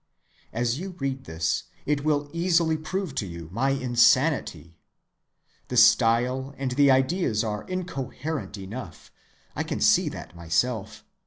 [0.51, 4.79] As you read this, it will easily prove to you my insanity.
[5.67, 11.05] The style and the ideas are incoherent enough—I can see that myself.